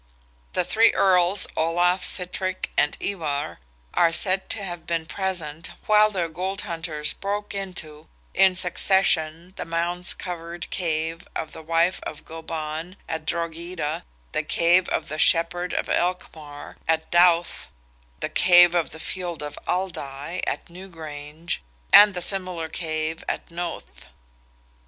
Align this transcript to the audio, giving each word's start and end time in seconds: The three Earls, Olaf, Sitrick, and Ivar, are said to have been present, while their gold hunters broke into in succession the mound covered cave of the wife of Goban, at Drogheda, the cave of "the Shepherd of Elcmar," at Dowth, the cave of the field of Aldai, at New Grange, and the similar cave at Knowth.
The 0.53 0.63
three 0.65 0.91
Earls, 0.93 1.45
Olaf, 1.55 2.03
Sitrick, 2.03 2.71
and 2.75 2.97
Ivar, 2.99 3.59
are 3.93 4.11
said 4.11 4.49
to 4.49 4.63
have 4.63 4.87
been 4.87 5.05
present, 5.05 5.69
while 5.85 6.09
their 6.09 6.27
gold 6.27 6.61
hunters 6.61 7.13
broke 7.13 7.53
into 7.53 8.07
in 8.33 8.55
succession 8.55 9.53
the 9.57 9.63
mound 9.63 10.15
covered 10.17 10.71
cave 10.71 11.27
of 11.35 11.51
the 11.51 11.61
wife 11.61 11.99
of 12.01 12.25
Goban, 12.25 12.95
at 13.07 13.27
Drogheda, 13.27 14.03
the 14.31 14.41
cave 14.41 14.89
of 14.89 15.07
"the 15.07 15.19
Shepherd 15.19 15.71
of 15.71 15.85
Elcmar," 15.87 16.77
at 16.87 17.11
Dowth, 17.11 17.69
the 18.21 18.27
cave 18.29 18.73
of 18.73 18.89
the 18.89 18.99
field 18.99 19.43
of 19.43 19.55
Aldai, 19.67 20.41
at 20.47 20.67
New 20.67 20.87
Grange, 20.87 21.61
and 21.93 22.15
the 22.15 22.23
similar 22.23 22.69
cave 22.69 23.23
at 23.29 23.51
Knowth. 23.51 24.07